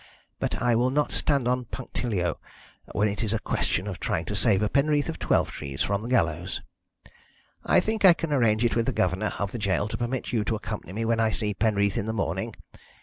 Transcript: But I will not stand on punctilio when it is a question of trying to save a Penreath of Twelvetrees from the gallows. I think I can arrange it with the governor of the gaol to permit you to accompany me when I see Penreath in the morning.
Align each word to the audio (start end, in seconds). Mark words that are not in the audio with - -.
But 0.39 0.59
I 0.63 0.75
will 0.75 0.89
not 0.89 1.11
stand 1.11 1.47
on 1.47 1.65
punctilio 1.65 2.39
when 2.93 3.07
it 3.07 3.21
is 3.23 3.33
a 3.33 3.39
question 3.39 3.85
of 3.85 3.99
trying 3.99 4.25
to 4.25 4.35
save 4.35 4.63
a 4.63 4.67
Penreath 4.67 5.09
of 5.09 5.19
Twelvetrees 5.19 5.83
from 5.83 6.01
the 6.01 6.07
gallows. 6.09 6.63
I 7.63 7.79
think 7.81 8.03
I 8.03 8.13
can 8.15 8.33
arrange 8.33 8.65
it 8.65 8.75
with 8.75 8.87
the 8.87 8.93
governor 8.93 9.31
of 9.37 9.51
the 9.51 9.59
gaol 9.59 9.87
to 9.89 9.97
permit 9.97 10.33
you 10.33 10.43
to 10.45 10.55
accompany 10.55 10.93
me 10.93 11.05
when 11.05 11.19
I 11.19 11.29
see 11.29 11.53
Penreath 11.53 11.97
in 11.97 12.07
the 12.07 12.13
morning. 12.13 12.55